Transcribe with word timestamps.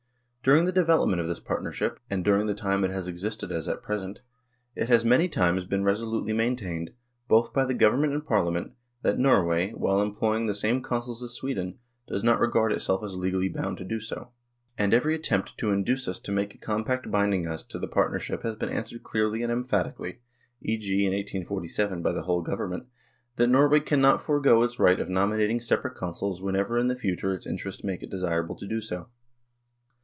During 0.43 0.65
the 0.65 0.71
development 0.71 1.21
of 1.21 1.27
this 1.27 1.39
partnership, 1.39 1.99
and 2.09 2.25
during 2.25 2.47
the 2.47 2.55
time 2.55 2.83
it 2.83 2.89
has 2.89 3.07
existed 3.07 3.51
as 3.51 3.67
at 3.69 3.83
present, 3.83 4.23
it 4.75 4.89
has 4.89 5.05
many 5.05 5.29
times 5.29 5.65
been 5.65 5.83
resolutely 5.83 6.33
maintained, 6.33 6.89
both 7.27 7.53
by 7.53 7.63
the 7.63 7.75
Government 7.75 8.13
and 8.13 8.25
Parliament, 8.25 8.71
that 9.03 9.19
Norway, 9.19 9.69
while 9.73 10.01
em 10.01 10.15
ploying 10.15 10.47
the 10.47 10.55
same 10.55 10.81
Consuls 10.81 11.21
as 11.21 11.35
Sweden, 11.35 11.77
does 12.07 12.23
not 12.23 12.39
regard 12.39 12.71
itself 12.71 13.03
as 13.03 13.13
legally 13.15 13.49
bound 13.49 13.77
to 13.77 13.83
do 13.83 13.99
so. 13.99 14.31
And 14.79 14.95
every 14.95 15.13
attempt 15.13 15.59
to 15.59 15.69
induce 15.69 16.07
us 16.07 16.17
to 16.21 16.31
make 16.31 16.55
a 16.55 16.57
compact 16.57 17.11
binding 17.11 17.45
us 17.47 17.61
to 17.65 17.77
the 17.77 17.87
partnership 17.87 18.41
has 18.41 18.55
been 18.55 18.69
answered 18.69 19.03
clearly 19.03 19.43
and 19.43 19.51
emphatic 19.51 19.99
ally 19.99 20.15
(e.g., 20.63 21.05
in 21.05 21.13
1847, 21.13 22.01
by 22.01 22.11
the 22.11 22.23
whole 22.23 22.41
Government) 22.41 22.87
that 23.35 23.45
Norway 23.45 23.79
cannot 23.79 24.23
forgo 24.23 24.63
its 24.63 24.79
right 24.79 24.99
of 24.99 25.07
nominating 25.07 25.59
separate 25.59 25.93
Consuls 25.93 26.41
whenever 26.41 26.79
in 26.79 26.87
the 26.87 26.95
future 26.95 27.31
its 27.31 27.45
interests 27.45 27.83
make 27.83 28.01
it 28.01 28.09
desirable 28.09 28.55
to 28.55 28.67
do 28.67 28.81
so. 28.81 29.05